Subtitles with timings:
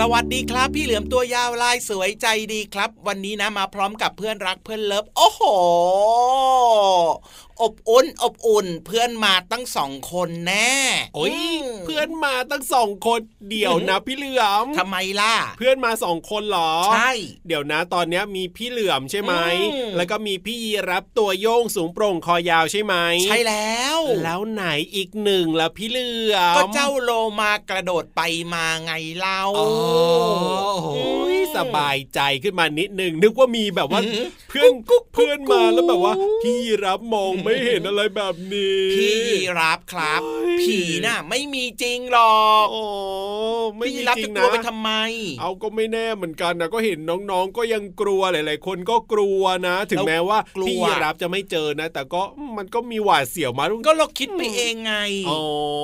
[0.00, 5.42] สวัสดีครับพี่เหลือมตัวยาวลายสวยใจดีครับ วันนี้นะมาพร้อมกับเพื่อนรักเพื่อนเลิฟโอ้โห
[7.62, 10.74] อบอุ่นอบอุ่น เพื่อนมาตั้งสองคนแน่
[11.14, 17.10] โอ้ยมเพื่อนมาตั้งสองคนเดี๋ยวนะพี่เหลือมทำไมล่ะ เพื่อนมาสองคนเหรอใช่
[17.46, 19.34] เดี๋ยวนะตอนเนี้ยมีพี่เหลือมใช่ไหม
[19.74, 24.64] อืมแล้วก็มีพี่ยีรับตัวโยงสูงโปร่งคอยาวใช่ไหมใช่แล้ว แล้วไหน
[24.94, 27.10] อีกหนึ่งล่ะพี่เหลือมก็เจ้าโล
[27.40, 28.20] มากระโดดไป
[28.54, 29.68] มาไงเล่าโอ้
[30.82, 30.88] โห
[31.56, 34.72] สบายใจขึ้นมานิดนึงนึกว่ามีแบบว่าอืมเพื่อน
[35.14, 42.82] เพื่อนมาแล้วแบบว่า พี่ยีรับมองไม่เห็นอะไรแบบนี้ พี่ยีรับครับเฮ้ยผีน่ะ ไม่มีจริงหรอกโอ้
[43.76, 44.90] ไม่พี่มียีรับจริจะงกนะลัวไปทำไม
[45.40, 46.98] เอาก็ไม่แน่เหมือนกันนะก็เห็น
[47.30, 52.22] น้องๆ ก็ยังกลัวหลายๆ คนก็กลัวนะ ถึงแล้วแม้ว่ากลัวพี่รับจะไม่เจอนะ แต่ก็
[52.56, 54.94] มันก็มีหวาดเสียวมาทุกก็เราคิดไปเองไง
[55.30, 55.40] อ๋อ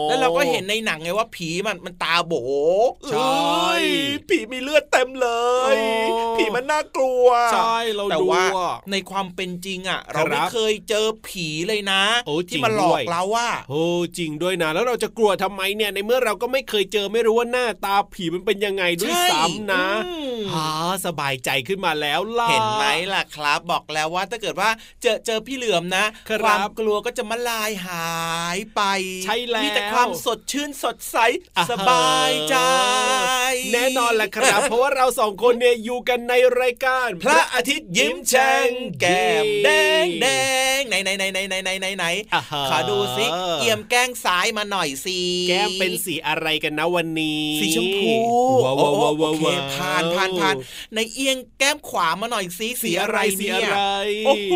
[0.08, 2.34] แล้วเราก็เห็นในหนังไงว่าผีมันมันตาโบ
[3.10, 3.86] ใช่เอ้ย
[4.28, 5.28] ผีมีเลือดเต็มเล
[5.72, 13.84] ยอ๋อผีมันน่ากลัว ใช่เราแต่ดูว่าอะในความเป็นจริงอะครับเราไม่เคยเจอผีเลยนะ โอ้จริที่งมาหลอด้กวยเราว่าโอ้
[14.18, 20.68] จริงด้วยนะ แล้วเราจะกลัวทำไมเนี่ยในเมื่อเราก็ไม่เคยเจอไม่รู้ว่าหน้าตาผีมันเป็นยังไงด้วยใช่ซ้ำนะอืมฮ่า
[21.06, 24.70] สบายใจขึ้นมาแล้วล่ะเห็นไหมล่ะครับ บอกแล้วว่าถ้าเกิดว่า
[25.02, 28.12] เจอเจอพี่เหลือมนะครับความกลัวก็จะมาลายหา
[28.56, 28.82] ยไป
[29.24, 31.16] ใช่แล้วมีแต่ความสดชื่นสดใส
[31.56, 32.56] อ่าสบายใจ
[33.72, 38.69] แน่นอนแหละครับ เพราะว่าเราสองคนเนี่ยอยู่กันในรายการ พระอาทิตย์ยิ้มแฉ่ง
[39.00, 39.69] แก้มแด
[40.04, 40.26] งแด
[40.78, 43.26] งไหนไหนไหนไหนไหนไหนไหนไหนอ่าฮะขอดูสิ
[43.60, 48.12] เอี่ยมแก้งซ้ายมาหน่อยสิแก้มเป็นสีอะไรกันนะวันนี้สีชมพู
[48.64, 49.44] ว้าวโอ้ว้าวโอว้าวเค
[49.75, 50.54] ผ่านผ่านผ่าน
[50.94, 53.81] ในเอียงแก้มขวามาหน่อยสิสีอะไรสีเนี่ยอะไร
[54.26, 54.54] โอ้โห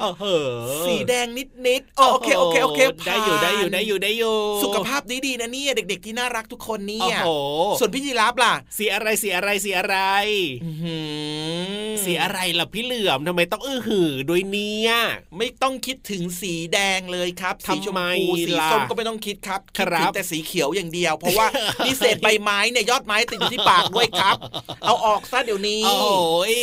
[0.00, 7.28] เออเหอะสีแดงนิดนิดๆโอเคโอเคโอเคได้อยู่ผ่านได้อยู่ได้อยู่ได้อยู่สุขภาพดีดีๆนะเนี่ยเด็ก ๆ ที่น่ารักทุกคนเนี่โอ้ยโห
[7.80, 9.96] ส่วนพี่ยีราฟล่ะสีอะไรสีอะไรสีอะไร
[10.64, 10.98] อื้อหื
[11.86, 14.92] อสีอะไรล่ะพี่เหลือมทำไมต้องอื้อหือด้วยเนี่ย
[15.38, 21.46] ไม่ต้องคิดถึงสีแดงเลยครับสีชมทำไมพูสีล่ะส้มก็ไม่ต้องคิดครับครัคิดบถึงแต่สีเขียวอย่างเดียว เพราะว่า
[21.86, 24.36] มีเศษใบไม้เนี่ยยอดไม้ติดอยู่ที่ปากด้วยครับ
[24.84, 26.56] เอาออกซะเดี๋ยวนี้ โอ้ย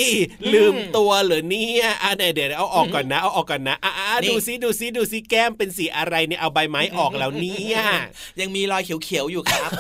[0.54, 7.80] ลืมตัวเหรอเนี่ยอะเดี๋ยวเดี๋ยวเอาออกก่อนนะเอาออกก่อนนะอะอะนี่ดูซิดูซิดูซิแก้มเป็นสีอะไรเนี่ยเอาใบไม้ออกแล้วเนี่ย
[8.40, 9.72] ยังมีรอยเขียวๆอยู่ครับ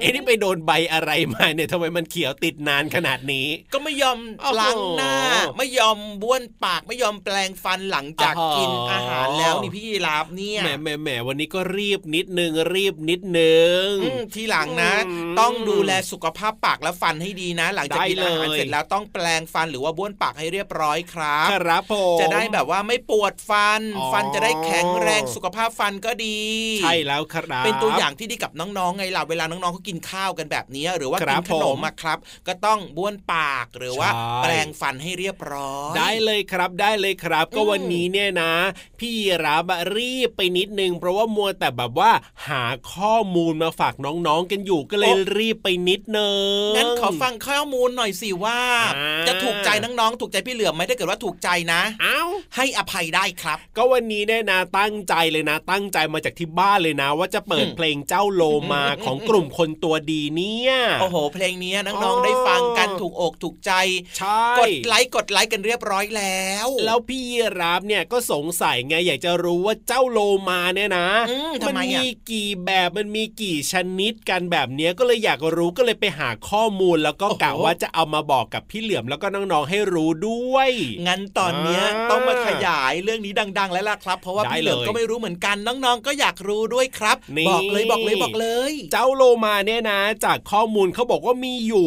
[0.00, 5.14] เอ๊ะนี่ไปโดนใบอะไรมาเนี่ยทำไมมันเขียวติดนานขนาดนี้ ก็ไม่ยอมโอ้โหล้างหน้า
[5.58, 26.40] ไม่ยอมบ้วนปากไม่ยอมแปลงฟันหลังจากอ๋อกินอาหารแล้วนี่พี่ยีราฟเนี่ยแหมแหมแหมวันนี้ก็รีบนิดนึงรีบนิดนึงอืมทีหลังนะอืมต้องดูแลสุขภาพปากและฟันให้ดีนะ หลังจากกินได้อาหารเลยเสร็จแล้วต้องแปลงฟันหรือว่าบ้วนปากให้เรียบร้อยครับครับผมจะได้แบบว่าไม่ปวดฟันอ๋อฟันจะได้แข็งแรงสุขภาพฟันก็ดี
[26.82, 38.54] ใช่แล้วครับเป็นตัวอย่างที่ดีกับน้องๆไงล่ะเวลาน้องๆเขากินข้าวกันแบบนี้ หรือว่าครักิบนขนมผมอะครับ ก็ต้องบ้วนปากหรือว่าใช่แปรงฟันให้เรียบร้อย ได้เลยครับได้เลยครับ ก็อืมวันนี้เนี่ยนะ
[38.98, 42.12] พี่ยีรับอะรีบไปนิดนึง เพราะว่ามัวแต่แบบว่า
[42.48, 46.28] หาข้อมูลมาฝากน้องๆกันอยู่ก็เลยรีบไปนิดนึ
[46.68, 48.60] งงั้นขอฟังข้อมูลหน่อยสิว่า
[48.96, 52.20] อ่า จะถูกใจน้องๆถูกใจพี่เหลือมไหมถ้าเกิดว่าถูกใจนะเอ้า
[52.56, 63.72] ให้อภัยได้ครับ ก็วันนี้เนี่ยนะตั้งใจเลยนะ ตั้งใจมาจากที่บ้านเลยนะ ว่าจะเปิดอืมเพลงเจ้าโลมาอืมของกลุ่มคนตัวดีเนี่ยโอ้โห เพลงนี้น้อ๋องอๆได้ฟังกันถูกอกถูกใจ
[64.18, 70.18] ใช่กดไลค์กดไลค์กันเรียบร้อยแล้ว แล้วพี่ยีรับเนี่ยก็สงสัยไงอยากจะรู้ว่าเจ้าโล
[70.48, 80.70] มาเนี่ยนะอืมทำไมมีอะกี่แบบมันมีกี่ชนิดกันแบบเนี้ยก็เลยอยากรู้ก็เลยไปหาข้อมูลแล้วก็กะว่าจะเอามาบอกกับพี่เหลือมแล้วก็น้องๆให้รู้ด้วย
[81.06, 91.86] งั้นตอนเนี้ยอ่าต้องมาขยายเรื่องนี้ดัง ๆ แล้วล่ะครับ เพราะว่าได้พี่เหลือมเลยก็ไม่รู้เหมือนกันน้องๆ ก็อยากรู้ด้วยครับนี่บอกเลยบอกเลยบอกเลย เจ้าโลมาเนี่ยนะ จากข้อมูลเขาบอกว่ามีอยู่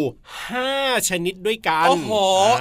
[0.56, 2.12] 5 ชนิดด้วยกันโอ้โห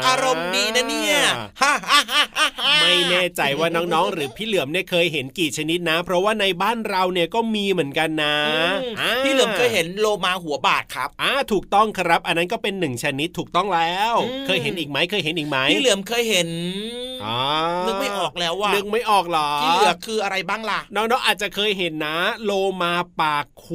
[0.06, 1.16] อารมณ์ดีนะเนี่ย
[1.62, 17.05] ฮ่าฮ่าฮ่าฮ่าฮ่าไม่แน่ใจว่าน้องๆ หรือพี่เหลือมเนี่ยเคยเห็นกี่ชนิดนะ เพราะว่าในบ้านเราเนี่ยก็มีเหมือนกันนะอืมอ่าพี่เหลือมเคยเห็นโลมาหัวบาดครับอ่าถูกต้องครับ อันนั้นก็เป็นหนึ่งชนิดถูกต้องแล้วอืมเคยเห็นอีกไหมเคยเห็นอีกไหมพี่เหลือมเคยเห็นอ่า
[17.86, 22.52] นึกไม่ออกแล้วว่านึกไม่ออกเหรอที่เหลือคืออะไรบ้างล่ะน้องๆอาจจะเคยเห็นนะ โล
[22.82, 22.92] มา
[23.22, 23.68] ปากข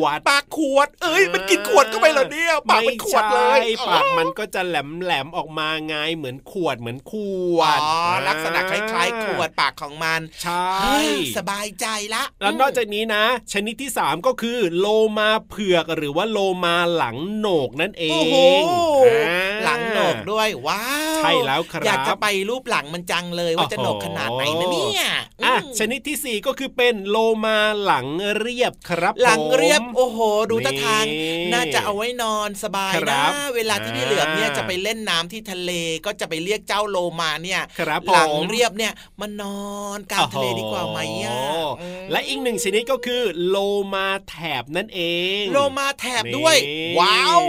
[0.00, 7.12] วด ปากขวด เอ้ย มันกินขวดก็ไปเหรอเนี่ยปากมันขวดเลยไม่ใช่ปากมันก็จะแหลมแหลมๆออกมาไงเหมือนขวดเหมือนข
[7.54, 14.86] วอ๋ดอลักษณะคล้ายๆ ขวดปากของมันใช่เฮ้ยสบายใจละแล้วนอกจากนี้นะ ชนิดที่ 3 ก็คือ โล
[15.18, 18.36] มาเผือกหรือว่าโลมาหลังโหนกนั่นเองโอ้โห
[19.28, 20.84] อ่าหลังโหนกด้วยว้า
[21.16, 25.04] วใช่แล้วครับอยากจะไปรูปหลังมันจังเลยว่าจะโหนกขนาดไหนนะเนี่ย
[25.44, 28.06] อะอืมชนิดทีสี่ 4 ก็คือเป็นโลมาหลัง
[28.40, 30.18] เรียบครับ หลังผมเรียบโอ้โห
[30.50, 35.72] ดูท่าทางนี่น่าจะเอาไว้นอนสบายครันะบเวลาที่พี่เหลือมเนี่ยอ่าจะไปเล่นน้ำที่ทะเล
[36.06, 43.56] ก็จะไปเรียกเจ้าโลมาเนี่ยครับหลังผมเรียบเนี่ยมานอนกลางทะเลดีกว่าไหมอะโอ้โหอืมและอีกหนึ่งชนิดก็คือ โล
[43.94, 45.00] มาแถบนั่นเอ
[45.40, 47.42] ง โลมาแถบด้วยนี่ว้าว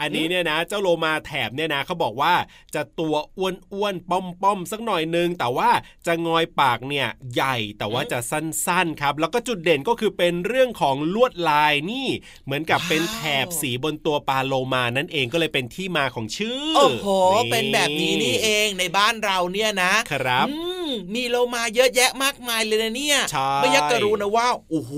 [0.00, 2.34] อันนี้เนี่ยนะ เจ้าโลมาแถบเนี่ยนะเขาบอกว่า
[2.74, 5.70] จะตัวอ้วนๆป้อมๆสักหน่อยนึง แต่ว่า
[6.06, 12.08] จะงอยปากเนี่ยใหญ่แต่ว่าจะสั้นๆครับ แล้วก็จุดเด่นก็คือเป็นเรื่องของลวดลายนี่
[12.44, 17.06] เหมือนกับเป็นแถบสีบนตัวปลาโลมานั่นเองก็เลยเป็นที่มาของชื่อ โอ้โห
[17.50, 20.54] เป็นแบบนี้นี่เองในบ้านเราเนี่ยนะครับอื
[20.86, 24.92] มมีโลมาเยอะแยะมากมายเลยนะเนี่ยใช่ไม่อยากจะรู้นะว่าโอ้โห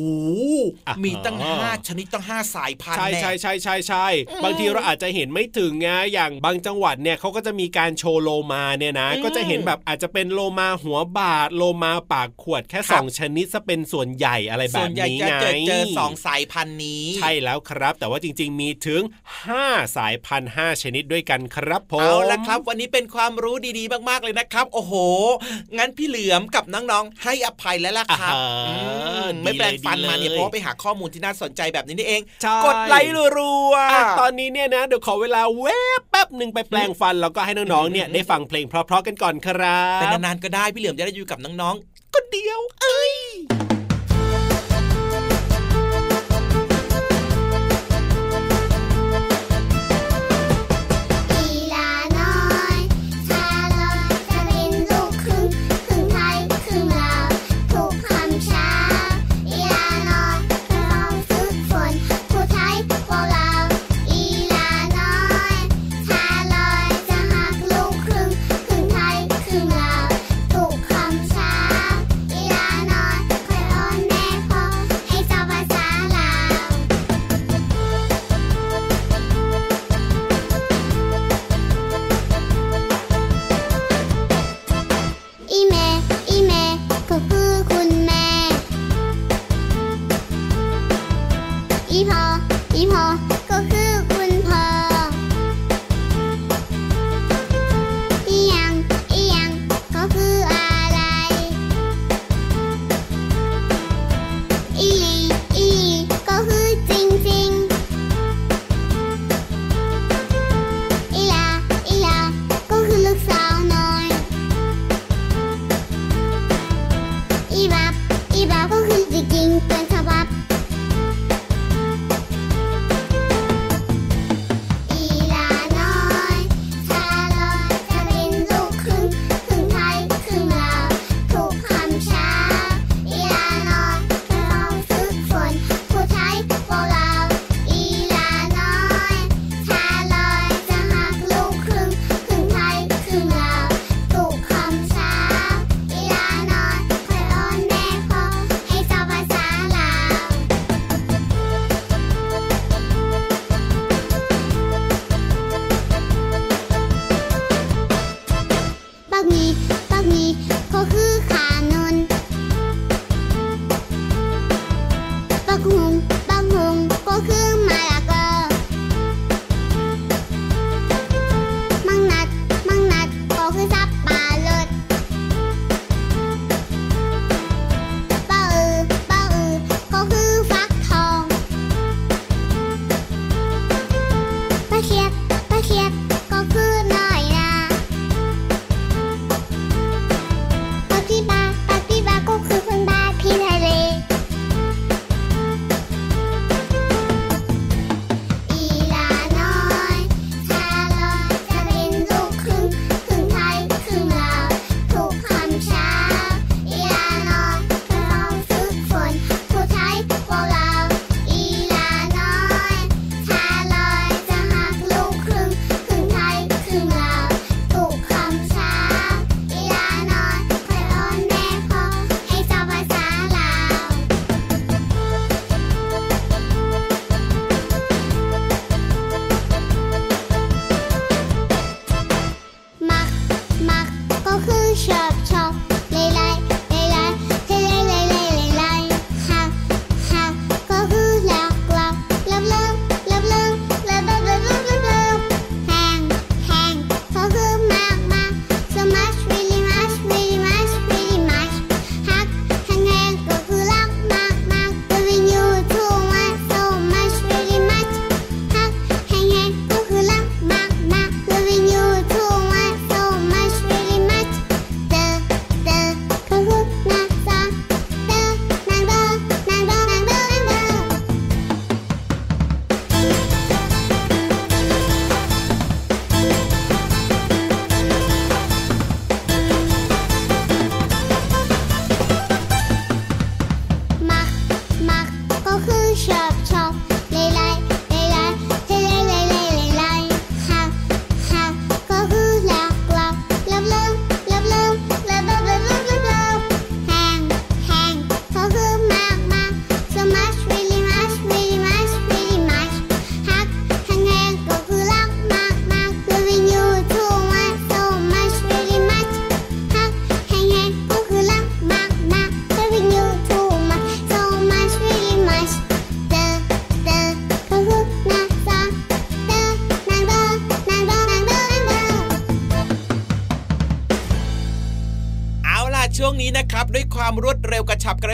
[0.88, 19.02] อะมีตั้งอ๋อห้าชนิดตั้งห้าสายพันธุ์ใช่แน่ใช่ใช่ใช่ใช่อืมบางทีเราอาจจะเห็นไม่ถึงไงอย่างบางจังหวัดเนี่ยเขาก็จะมีการโชว์โลมาเนี่ยนะอืมก็จะเห็นแบบอาจจะเป็นโลมาหัวบาดโลมาปากขวดแค่ครับสองชนิดซะเป็นส่วนใหญ่อะไรแบส่วบนใหญ่นี้จะไงเจอเจอสองสายพันธุ์นี้ ใช่แล้วครับ แต่ว่าจริง ๆ มีถึง
[19.48, 24.92] 5 สายพันธุ์5ชนิดด้วยกันครับผมเอาละครับ วันนี้เป็นความรู้ดีๆ มากๆเลยนะครับ โอ้โห
[25.78, 28.76] งั้นพี่เหลือมกับน้องๆให้อภัยแล้วล่ะครับอ่าอื
[29.26, 35.66] มดีไม่แปลงฟันเลยมาเนี่ยดีเลยเพราะว่าไปหาข้อมูลที่น่าสนใจแบบนี้นี่เองใช่กดไลค์รัวอะๆตอนนี้เนี่ยนะเดี๋ยวขอเวลาแว
[36.00, 43.14] บแป๊บหนึ่งไปแปลงฟันแล้วก็ให้น้องๆเนี่ยได้ฟังเพลงเพราะๆกันก่อนครับเป็นนานๆก็ได้พี่เหลือมจะได้อยู่กับน้องๆคนเดียว เอ้ย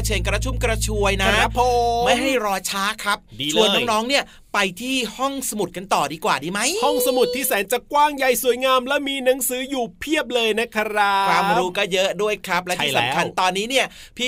[0.09, 1.61] เฉงกระชุ่มกระชวยนะครับผ
[2.01, 4.25] มไม่ให้รอช้าครับดีเลยชวนน้องๆเนี่ย
[4.55, 13.87] ไปที่ห้องสมุดกันต่อดีกว่าดีไหม ห้องสมุดที่แสนจะกว้างใหญ่สวยงาม และมีหนังสืออยู่เพียบเลยนะครับความรู้ก็เยอะด้วยครับ และใช่ที่แล้วสำคัญตอนนี้เนี่ย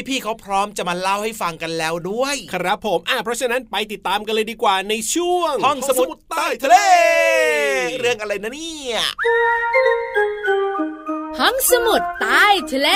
[0.08, 6.76] พี่ๆเขาพร้อมจะมาเล่าให้ฟังกันแล้วด้วย ครับผมอะเพราะฉะนั้นไปติดตามกันเลยดีกว่าในช่วง ห้องสมุดใต้ทะเล
[8.00, 8.96] เรื่องอะไรนะเนี่ย
[11.40, 12.88] ห้องสมุดใต้ทะเล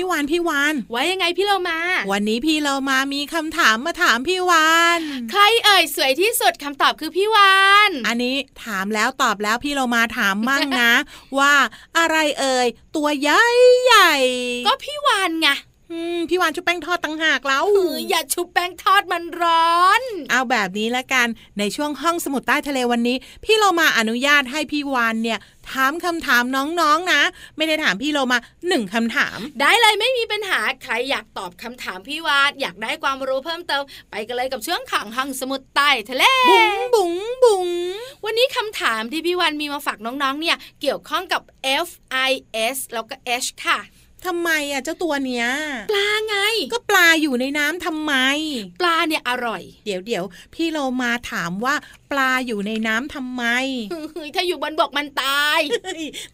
[0.00, 1.78] พี่วานพี่วานไว้ยังไงพี่เรามา
[2.10, 7.54] วันนี้พี่เรามามีคำถามมาถามพี่วานใครเอ่ยสวยที่สุดคำตอบคือพี่วา
[7.88, 10.92] นอันนี้ถามแล้วตอบแล้วพี่เรามาถามมั่งนะ
[11.38, 11.54] ว่า
[11.98, 12.66] อะไรเอ่ย
[12.96, 13.44] ตัวใหญ่
[13.84, 14.14] ใหญ่
[14.66, 15.48] ก็พี่วานไง
[15.92, 19.99] อืมพี่วานชุบแป้งทอดตั้งหากแล้วเอออย่าชุบแป้งทอดมันร้อน
[20.40, 21.28] เอาแบบนี้ละกัน
[21.58, 25.38] ในช่วงห้องสมุดใต้ทะเลวันนี้ พี่เรามาอนุญาตให้พี่วานเนี่ย
[25.70, 27.22] ถามคำถามน้องๆนะ
[27.56, 37.68] ไม่ได้ถามพี่เรามาหนึ่งคำถาม ได้เลยไม่มีปัญหาใครอยากตอบคำถามพี่วานอยากได้ความรู้เพิ่มเติม ไปกันเลยกับช่วงขังห้องสมุดใต้ทะเลบุ๋งบุ๋งบุ๋ง
[38.24, 41.42] วันนี้คำถามที่พี่วันมีมาฝากน้องๆเนี่ยเกี่ยวข้องกับ
[41.86, 41.88] F
[42.30, 42.32] I
[42.74, 43.80] S แล้วก็ H ค่ะ
[44.26, 45.46] ทำไมอะเจ้าตัวเนี้ย
[45.90, 46.36] ปลาไง
[46.72, 48.14] ก็ปลาอยู่ในน้ำทำไม
[48.80, 50.24] ปลาเนี่ยอร่อย เดี๋ยวเดี๋ยว
[50.54, 51.74] พี่เรามาถามว่า
[52.10, 53.44] ปลาอยู่ในน้ำทำไม
[54.34, 55.60] ถ้าอยู่บนบกมันตาย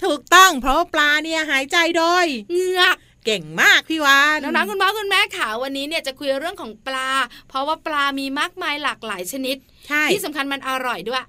[0.04, 7.10] ถูกต้องเพราะว่าปลาเนี่ยหายใจโดยเหงือกเก่งมากพี่วานน้องๆคุณพ่อคุณแม่ขาวันนี้เนี่ยจะคุยเรื่องของปลา
[7.48, 9.56] เพราะว่าปลามีมากมายหลากหลายชนิด
[9.88, 11.26] ใช่ที่สำคัญมันอร่อยด้วยเฮ้ย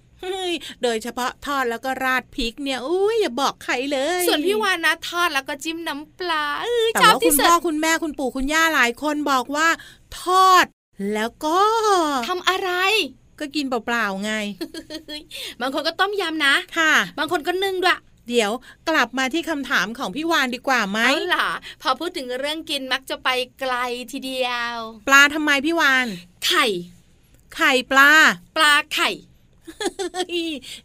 [0.84, 9.68] โดยเฉพาะทอดแล้วก็ราดพริกเนี่ยอุ้ยอย่าบอกใครเลย ส่วนพี่วานนะทอดแล้วก็จิ้มน้ำปลาเออแต่ชอบว่าคุที่ณสุพ่อดคุณแม่คุณปู่คุณย่าหลายคนบอกว่า
[10.22, 10.66] ทอด
[11.14, 11.60] แล้วก็
[12.30, 12.72] ทำอะไร
[13.40, 14.34] ก็กินเปล่าๆไง
[15.62, 18.52] บางคนก็ต้มยำนะ ค่ะ บางคนก็นึ่งด้วย เดี๋ยว
[18.90, 21.50] กลับมาที่คำถามของพี่วานดีกว่าไหมเอาล่ะ
[21.82, 23.76] พอพูดถึงเรื่องกินมักจะไปไกล
[24.12, 24.76] ทีเดียว
[25.08, 26.08] ปลาทำไมพี่วาน
[26.46, 26.66] ไข่
[27.56, 28.12] ไข่ปลา
[28.58, 29.10] ปลาไข่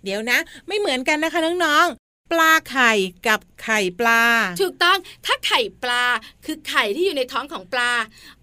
[0.04, 2.92] เดี๋ยวนะ ไม่เหมือนกันนะคะน้องๆ ปลาไข่
[3.26, 4.22] กับไข่ปลา
[4.60, 6.04] ถูกต้องถ้าไข่ปลา
[6.44, 7.92] คือไข่ที่อยู่ในท้องของปลา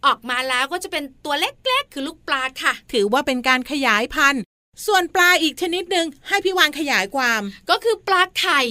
[0.06, 4.44] ออกมาแล้วก็จะเป็นตัวเล็กๆ คือลูกปลาค่ะ ถือว่าเป็นการขยายพันธุ์
[4.86, 8.62] ส่วนปลาอีกชนิดหนึ่งให้พี่วานขยายความ ก็คือปลาไข่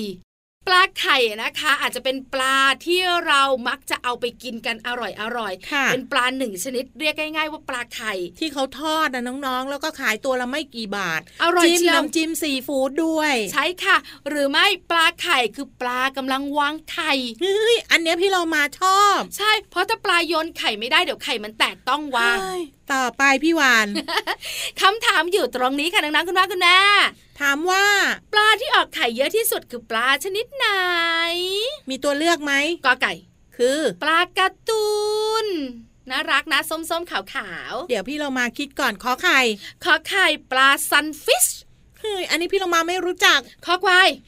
[0.68, 2.56] ปลาไข่นะคะ อาจจะเป็นปลา
[2.86, 13.96] ที่เรามักจะเอาไปกินกันอร่อยอร่อยๆค่ะเป็นปลาหนึ่งชนิดเรียกง่ายๆว่าปลาไข่ที่เขาทอดนะน้องๆ แล้วก็ขายตัวละไม่กี่บาทอร่อยจิ้มเชียวน้ำจิ้มซีฟู้ดด้วย ใช่ค่ะ
[14.28, 23.88] หรือไม่ปลาไข่คือปลากำลังวางไข่เฮ้ยอันเนี้ยพี่เรามาชอบ ใช่ เพราะถ้าปลาโยนไข่ไม่ได้เดี๋ยวไข่มันแตกต้องวางเฮ้ยต่อไปพี่วาน
[24.80, 26.78] คำถามอยู่ตรงนี้ค่ะน้องๆคุณพ่อคุณแม่
[27.40, 27.86] ถามว่า
[28.32, 30.68] ปลาที่ออกไข่เยอะที่สุดคือปลาชนิดไหน
[31.90, 32.52] มีตัวเลือกไหม
[32.86, 33.14] กอไก่
[33.56, 34.88] คือ ปลาการ์ตู
[35.44, 35.46] น
[36.10, 39.40] น่ารักนะส้มๆขาวๆเดี๋ยวพี่เรามาคิดก่อนขอไข่
[39.84, 41.46] ขอไข่ปลาซันฟิช
[41.98, 44.27] เฮ้ยอันนี้พี่เรามาไม่รู้จัก ขอควายอื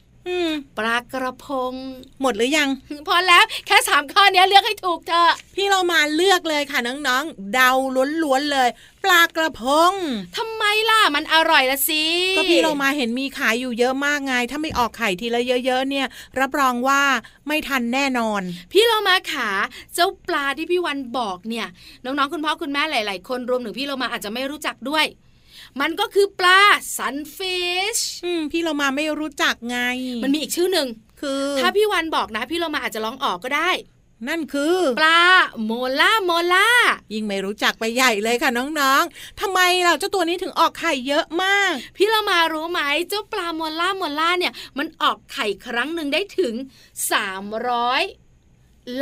[0.77, 1.73] ปลากระพง
[2.21, 2.69] หมดหรือยัง
[3.07, 7.71] พอแล้วแค่สามข้อเนี้ยเลือกให้ถูกเถอะพี่เรามาเลือกเลยค่ะน้องๆ เดา
[8.23, 8.69] ล้วนๆเลย
[9.03, 9.91] ปลากระพง
[10.37, 12.03] ทำไมล่ะมันอร่อยละสิ
[12.37, 16.07] ก็พี่เรามาเห็นมีขายอยู่เยอะมากไง ถ้าไม่ออกไข่ทีละเยอะ ๆ เนี่ย
[16.39, 17.01] รับรองว่า
[17.47, 18.41] ไม่ทันแน่นอน
[18.73, 19.49] พี่เรามาขา
[19.93, 21.67] เจ้าปลาที่พี่วันบอกเนี่ย
[22.03, 25.05] น้องๆคุณพ่อคุณแม่หลาย ๆ คนรวมถึงพี่เรามาอาจจะไม่รู้จักด้วย
[25.81, 26.61] มันก็คือปลา
[26.97, 29.77] sunfish อืมพี่เรามาไม่รู้จักไง
[30.23, 30.87] มันมีอีกชื่อหนึ่ง
[31.21, 33.71] คือ ถ้าพี่วันบอกนะ พี่เรามาอาจจะร้องอ๋อก็ได้
[34.29, 35.21] นั่นคือ ปลา
[35.65, 36.69] Mola mola
[37.13, 46.53] ยิ่งไม่รู้จักไปใหญ่เลยค่ะน้องๆทำไมเราเจ้าตัวนี้ถึงออกไข่เยอะมาก พี่เรามารู้ไหมเจ้าปลาโมล่าโมล่าเนี่ย มันออกไข่ครั้งหนึ่งได้ถึง
[47.41, 48.20] 300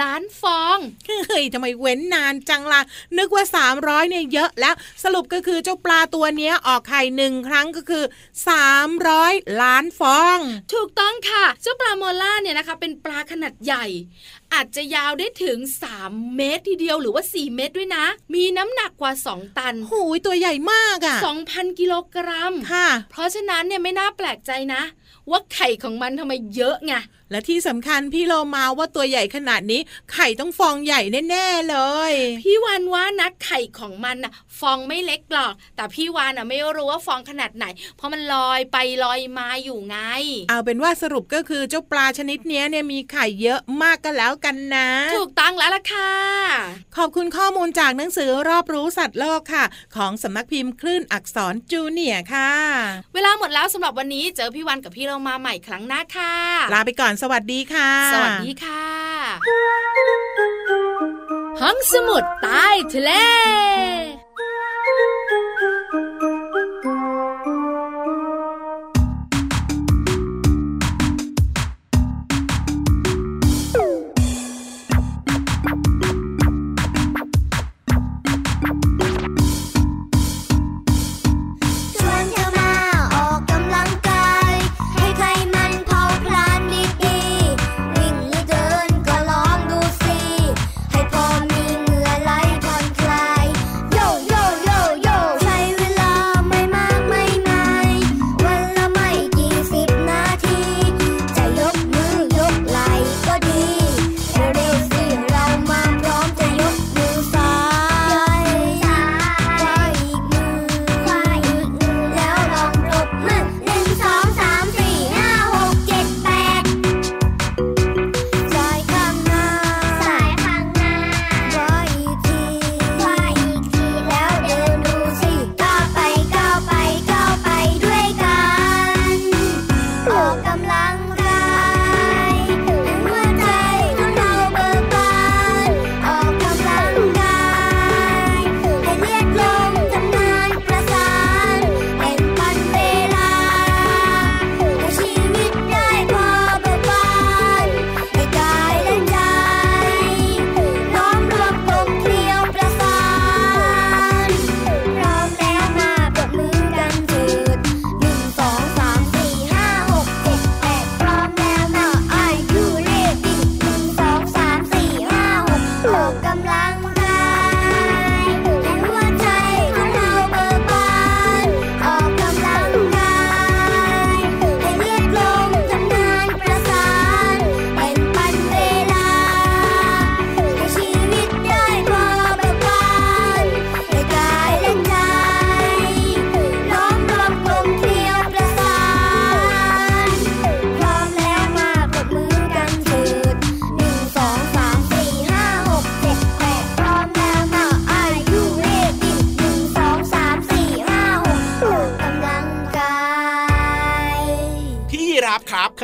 [0.01, 0.77] ล้านฟอง
[1.27, 2.81] เฮ้ยทำไมเว้นนานจังล่ะ
[3.17, 3.45] นึกว่า
[3.77, 8.03] 300เนี่ยเยอะแล้ว สรุปก็คือเจ้าปลาตัวเนี้ยออกไข่หนึ่งครั้งก็คือ
[8.81, 10.39] 300 ล้านฟอง
[10.73, 13.86] ถูกต้องค่ะ เจ้าปลาโมล่าเนี่ยนะคะ เป็นปลาขนาดใหญ่
[14.53, 15.58] อาจจะยาวได้ถึง
[15.97, 21.17] 3 เมตรทีเดียวหรือว่า 4 เมตรด้วยนะ มีน้ำหนักกว่า 2 ตันหูยตัวใหญ่มากอะ่ะ
[21.49, 24.82] 2,000 กิโลกรัมค่ะ เพราะฉะนั้นเนี่ยไม่น่าแปลกใจนะ
[25.30, 26.93] ว่าไข่ของมันทำไมเยอะไง
[27.31, 29.81] และที่สำคัญพี่โลมาว่าตัวใหญ่ขนาดนี้
[30.13, 31.77] ไข่ต้องฟองใหญ่แน่ๆเล
[32.11, 32.13] ย
[32.43, 37.65] พี่วานว่านะไข่ของมันน่ะฟองไม่เล็กหรอก แต่พี่วานน่ะไม่รู้ว่าฟองขนาดไหน
[37.97, 39.97] เพราะมันลอยไปลอยมาอยู่ไง
[40.49, 46.13] เอาเป็นว่าสรุปก็คือเจ้าปลาชนิดเนี้ยเนี่ยมีไข่เยอะมากก็แล้วกันนะ ถูกตั้งแล้วล่ะค่ะ
[46.97, 49.65] ขอบคุณข้อมูลจากหนังสือรอบรู้สัตว์โลกค่ะ
[49.95, 52.51] ของสำนักพิมพ์คลื่นอักษรจูเนียร์ค่ะ
[53.13, 56.33] เวลาหมดแล้วสำหรับวันนี้เจอพี่วันกับพี่เรามาใหม่ครั้งหน้าค่ะ
[56.73, 58.86] ลาไปก่อนสวัสดีค่ะ สวัสดีค่ะ
[61.62, 63.12] ห้องสมุดใต้ทะเล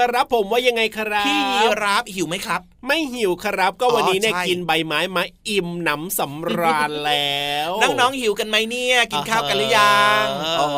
[0.05, 10.69] ครับผมว่ายังไงครับพี่ยีรับหิวไหมครับ ไม่หิวครับ ก็วันนี้เนี่ยอ๋อใช่กินใบไม้มาอิ่มหนำสำราญแล้วน้องๆหิวกันไหมเนี่ยกินข้าวกันหรือยังเอออ๋อ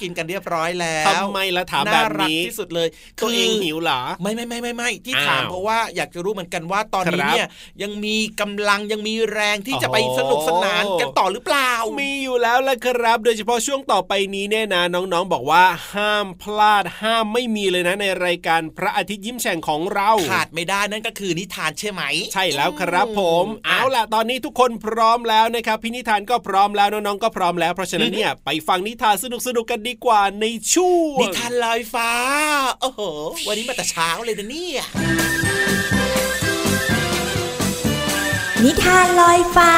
[0.00, 2.88] กินกันเรียบร้อยแล้วทำไมละถามแบบรักนี้ที่สุดเลย
[3.22, 7.48] ตัวเองหิวเหรอไม่ไม่ไม่ไม่ไม่ที่อ้าวถามเพราะว่าอยากจะรู้เหมือนกันว่าตอนนี้ครับเนี่ย
[7.82, 15.64] ยังมีกำลังยังมีแรงที่จะไปโอ้โหสนุกสนานกันต่อหรือเปล่า มีอยู่แล้วละครับ โดยเฉพาะช่วงต่อไปนี้เนี่ยนะน้องๆบอกว่า
[15.94, 22.02] ห้ามพลาดห้ามไม่มีเลยนะในรายการพระอาทิตย์ยิ้มแฉ่งของเราขาดไม่ได้นั่นก็คือนิทานใช่ไหม
[22.32, 32.10] ใช่แล้วครับผมอืมเอาล่ะตอนนี้ทุกคนพร้อมแล้วนะครับพี่นิทานก็พร้อมแล้วน้องๆก็พร้อมแล้วเพราะฉะนั้นเนี่ยไปฟังนิทานสนุกๆกันดีกว่าในช่วงนิทานลอยฟ้า
[32.80, 33.00] โอ้โห
[33.48, 34.82] วันนี้มาแต่เช้าเลยนะเนี่ย
[38.64, 39.72] นิทานลอยฟ้า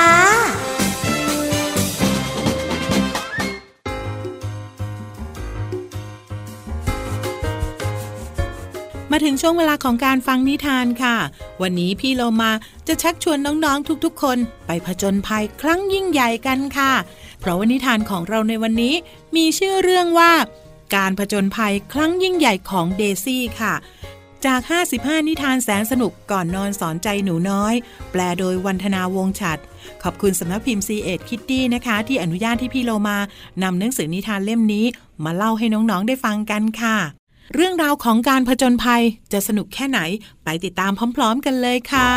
[9.15, 11.17] มาถึงช่วงเวลาของการฟังนิทานค่ะ
[11.63, 12.53] วันนี้พี่โลมา
[12.89, 16.93] จะชักชวนน้องๆทุกๆ คนไปผจญภัยครั้งยิ่งใหญ่กันค่ะ
[17.41, 18.95] เพราะว่านิทานของเราในวันนี้
[19.37, 20.33] มีชื่อเรื่องว่า
[20.97, 23.75] การผจญภัยครั้งยิ่งใหญ่ของเดซี่ค่ะ
[24.45, 24.61] จาก
[24.95, 27.75] 55 นิทานแสนสนุกก่อนนอนสอนใจหนูน้อย
[28.11, 29.59] แปลโดยวันธนาวงฉัด
[30.03, 33.19] ขอบคุณสำนักพิมพ์ C ีเอ็ดคิตตี้นะคะ ที่อนุญาตให้พี่โลมา
[33.63, 34.87] นำหนังสือนิทานเล่มนี้
[35.25, 37.22] มาเล่าให้น้องๆได้ฟังกันค่ะ
[37.55, 39.03] เรื่องราวของการผจญภัย
[39.33, 40.01] จะสนุกแค่ไหน
[40.45, 42.11] ไปติดตามพร้อม ๆ กันเลยค่ะ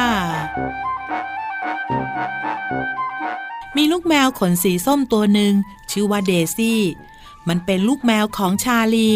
[3.78, 5.54] มีลูกแมวขนสีส้มตัวหนึ่ง
[5.92, 6.82] ชื่อว่าเดซี่
[7.48, 9.12] มันเป็นลูกแมวของชาลี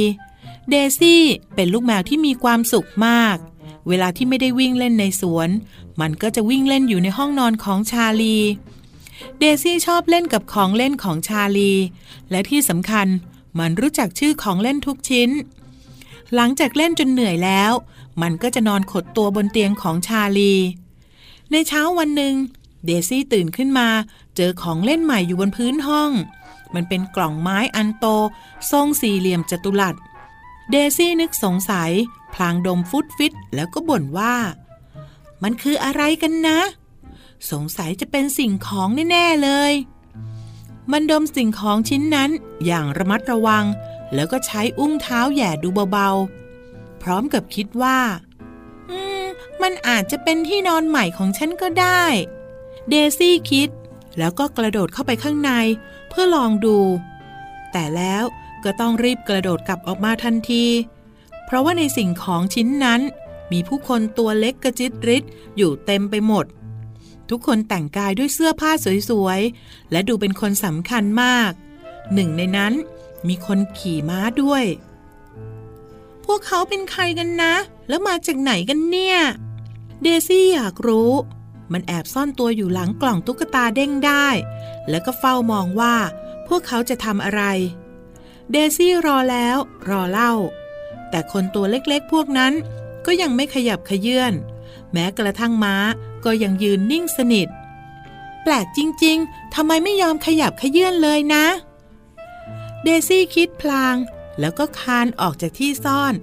[0.70, 1.24] เดซี่
[1.56, 3.38] เป็นลูกแมวที่มีความสุขมาก
[3.88, 5.50] เวลาที่ไม่ได้วิ่งเล่นในสวน
[6.02, 8.38] มันก็จะวิ่งเล่นอยู่ในห้องนอนของชาลี
[9.40, 11.72] เดซี่ชอบเล่นกับของเล่นของชาลี
[12.32, 13.08] และที่สำคัญ
[13.60, 15.30] มันรู้จักชื่อของเล่นทุกชิ้น
[16.36, 17.72] หลังจากเล่นจนเหนื่อยแล้ว
[18.22, 20.54] มันก็จะนอนขดตัวบนเตียงของชาลี
[21.52, 22.36] ในเช้าวันหนึ่ง
[22.86, 23.88] เดซี่ตื่นขึ้นมา
[24.36, 26.12] เจอของเล่นใหม่อยู่บนพื้นห้อง
[26.74, 28.06] มันเป็นกล่องไม้อันโต
[28.72, 29.96] ทรงสี่เหลี่ยมจัตุรัส
[30.72, 31.92] เดซี่นึกสงสัย
[32.34, 34.36] พลางดมฟุตฟิตแล้วก็บ่นว่า
[35.44, 36.60] มันคืออะไรกันนะ
[37.52, 39.74] สงสัยจะเป็นสิ่งของแน่ ๆ เลย
[40.92, 42.30] มันดมสิ่งของชิ้นนั้น
[42.66, 43.66] อย่างระมัดระวัง
[44.14, 48.00] แล้วก็ใช้อุ้งเท้าแหย่ดูเบาๆ พร้อมกับคิดว่า
[48.90, 49.26] อืม
[49.62, 52.04] มันอาจจะเป็นที่นอนใหม่ของฉันก็ได้
[52.90, 53.70] เดซี่คิด
[54.18, 55.52] แล้วก็กระโดดเข้าไปข้างใน
[56.10, 56.78] เพื่อลองดู
[57.72, 58.24] แต่แล้ว
[58.64, 60.66] ก็ต้องรีบกระโดดกลับออกมาทันที
[61.46, 63.02] เพราะว่าในสิ่งของชิ้นนั้น
[63.52, 65.24] มีผู้คนตัวเล็กกระจิตริด
[65.58, 66.46] อยู่เต็มไปหมด
[67.30, 68.72] ทุกคนแต่งกายด้วยเสื้อผ้า
[69.10, 71.52] สวยๆ และดูเป็นคนสำคัญมาก
[72.14, 72.74] หนึ่งในนั้น
[73.28, 74.66] มีคนขี่ม้าด้วย
[76.26, 77.54] พวกเขาเป็นใครกันนะ
[77.90, 79.18] แล้วมาจากไหนกันเนี่ย
[80.02, 81.12] เดซี่อยากรู้
[81.72, 84.28] มันแอบซ่อนตัวอยู่หลังกล่องตุ๊กตาเด้งได้
[84.90, 85.96] แล้วก็เฝ้ามองว่า
[86.48, 87.44] พวกเขาจะทำอะไร
[88.52, 89.58] เดซี่รอแล้ว
[89.90, 90.34] รอเล่า
[91.10, 92.54] แต่คนตัวเล็กๆ พวกนั้น
[93.06, 94.34] ก็ยังไม่ขยับขยื่น
[94.92, 95.76] แม้กระทั่งม้า
[96.26, 97.48] ก็ยังยืนนิ่งสนิท
[98.44, 101.46] แปลกจริง ๆทำไมไม่ยอมขยับขยื่นเลยนะ
[102.84, 103.96] เดซี่คิดพลาง
[104.40, 106.14] แล้วก็คานออกจากที่ซ่อน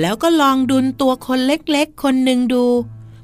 [0.00, 2.64] แล้วก็ลองดุนตัวคนเล็กๆ คนหนึ่งดู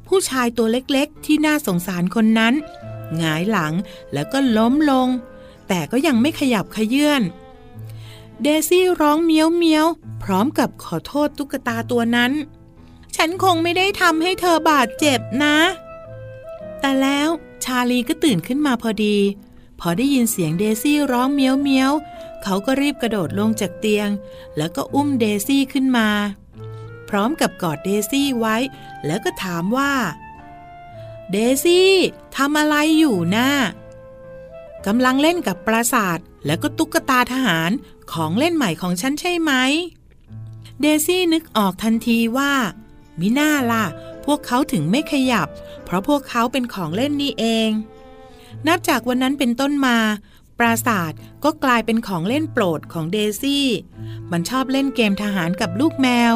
[0.08, 2.54] ผู้ชายตัวเล็กๆ ที่น่าสงสารคนนั้น
[3.16, 3.72] หงายหลัง
[4.12, 5.08] แล้วก็ล้มลง
[5.68, 7.22] แต่ก็ยังไม่ขยับขยื่น
[8.42, 9.86] เดซี่ร้องเมียวเมียว
[10.22, 12.32] พร้อมกับขอโทษตุ๊กตาตัวนั้น
[13.16, 15.56] ฉันคงไม่ได้ทำให้เธอบาดเจ็บนะ
[16.80, 17.28] แต่แล้ว
[17.64, 19.16] ชาลีก็ตื่นขึ้นมาพอดี
[19.80, 21.92] พอได้ยินเสียงเดซี่ร้องเมียวเมียว
[22.44, 24.08] เขาก็รีบกระโดดลงจากเตียง
[24.56, 26.08] แล้วก็อุ้มเดซี่ขึ้นมา
[27.08, 28.56] พร้อมกับกอดเดซี่ไว้
[29.06, 29.92] แล้วก็ถามว่า
[31.32, 31.90] เดซี่
[32.36, 33.50] ทำอะไรอยู่นะ่า
[34.86, 37.70] กำลังเล่นกับปราสาท แล้วก็ตุ๊กตาทหาร
[38.12, 39.52] ของเล่นใหม่ของฉันใช่ไหม
[40.80, 42.52] เดซี่นึกออกทันทีว่า
[43.20, 43.84] มิน่าล่ะ
[44.24, 45.48] พวกเขาถึงไม่ขยับ
[45.84, 47.70] เพราะพวกเขาเป็นของเล่นนี่เอง
[48.66, 49.96] นับจากวันนั้นเป็นต้นมา
[50.60, 51.12] ปราสาท
[51.44, 53.66] ก็กลายเป็นของเล่นโปรดของเดซี่
[54.32, 56.32] มันชอบเล่นเกมทหารกับลูกแมว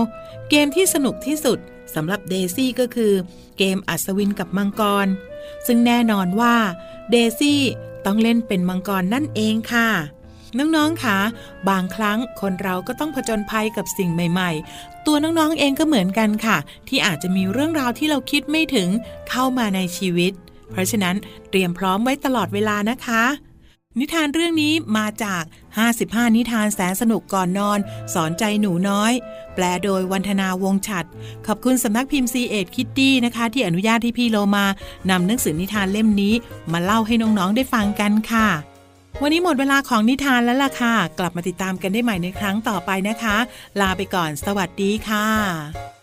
[0.51, 1.59] เกมที่สนุกที่สุด
[1.95, 3.13] สำหรับเดซี่ก็คือ
[3.59, 5.07] เกมอัศวินกับมังกร
[5.67, 6.57] ซึ่งแน่นอนว่า
[7.11, 7.61] เดซี่
[8.05, 9.89] ต้องเล่นเป็นมังกรนั่นเองค่ะ
[10.59, 11.19] น้องๆ คะ
[11.69, 16.59] บางครั้งคนเราก็ต้องผจญภัยกับสิ่งใหม่ ๆ ตัวน้องๆ เองก็เหมือนกันค่ะ
[16.89, 18.89] ที่อาจจะมีเรื่องราวที่เราคิดไม่ถึง
[19.31, 20.33] เข้ามาในชีวิต
[20.71, 21.17] เพราะฉะนั้น
[21.51, 23.25] เตรียมพร้อมไว้ตลอดเวลานะคะ
[24.01, 25.43] นิทานเรื่องนี้มาจาก
[25.91, 27.79] 55 นิทานแสนสนุกก่อนนอน
[28.15, 29.13] สอนใจหนูน้อย
[29.55, 31.05] แปลโดยวันธนาวงฉัด
[31.47, 34.67] ขอบคุณสำนักพิมพ์ซีเอ็ดคิตตี้นะคะ ที่อนุญาตให้พี่โลมา
[35.11, 36.35] นำหนังสือนิทานเล่มนี้
[36.73, 38.49] มาเล่าให้น้อง ๆ ได้ฟังกันค่ะ
[39.23, 43.37] วันนี้หมดเวลาของนิทานแล้วล่ะค่ะ กลับมาติดตามกันได้ใหม่ในครั้งต่อไปนะคะ
[43.81, 45.94] ลาไปก่อน สวัสดีค่ะ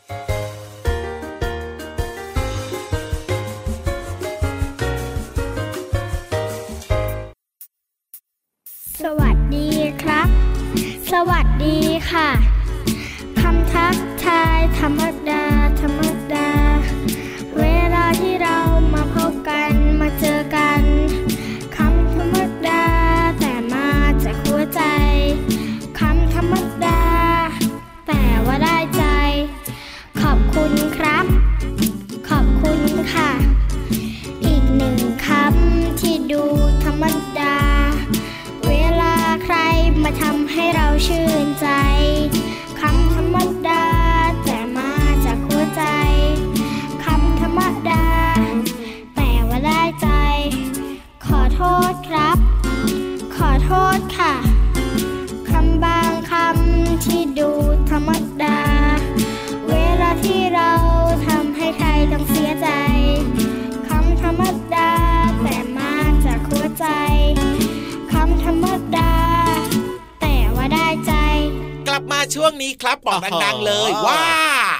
[9.04, 9.70] สวัสดี
[10.04, 10.28] ครับ
[11.12, 11.78] สวัสดี
[12.12, 12.30] ค่ะ
[72.42, 74.22] ช่วงนี้ครับบอกดังๆเลยว่า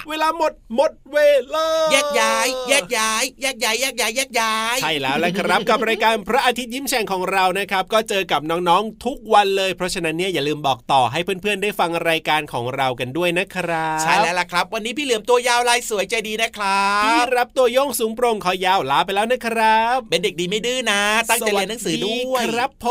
[0.08, 1.18] เวลาหมดหมดเว
[1.54, 22.86] ลาแยกย้ายแยกย้ายแยกย้ายแยกย้ายแยกย้ายใช่แล้วแหละครับกับรายการพระอาทิตย์ยิ้มแฉ่งของเรานะครับ ก็เจอกับน้องๆทุกวันเลย เพราะฉะนั้นเนี่ยอย่าลืมบอกต่อให้เพื่อนๆได้ฟังรายการของเรากันด้วยนะครับใช่แล้วล่ะครับ วันนี้พี่เหลือมตัวยาวลายสวยใจดีนะครัพี่บรับตัวโยงสูงโปร่งคอยาวลาไปแล้วนะครับ เป็นเด็กดีไม่ดื้อนะ ตั้งใจเรียนหนังสือด้วยสสครับผ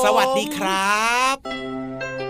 [0.00, 2.29] มสวัสดีครับ